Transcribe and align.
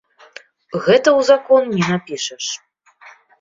Гэта 0.71 0.79
ў 1.17 1.19
закон 1.29 1.69
не 1.75 1.83
напішаш. 1.91 2.45